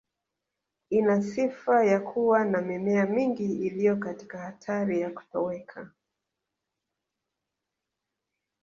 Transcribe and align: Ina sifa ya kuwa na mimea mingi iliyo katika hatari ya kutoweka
Ina 0.89 1.21
sifa 1.21 1.85
ya 1.85 1.99
kuwa 1.99 2.45
na 2.45 2.61
mimea 2.61 3.05
mingi 3.05 3.43
iliyo 3.45 3.95
katika 3.97 4.37
hatari 4.37 5.01
ya 5.01 5.09
kutoweka 5.11 5.91